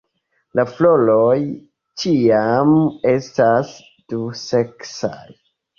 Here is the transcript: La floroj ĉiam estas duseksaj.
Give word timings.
La 0.59 0.63
floroj 0.69 1.35
ĉiam 2.05 2.75
estas 3.15 3.79
duseksaj. 4.15 5.19